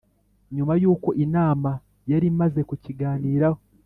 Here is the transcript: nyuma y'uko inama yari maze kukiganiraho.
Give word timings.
nyuma 0.55 0.73
y'uko 0.81 1.09
inama 1.25 1.71
yari 2.11 2.27
maze 2.39 2.59
kukiganiraho. 2.69 3.59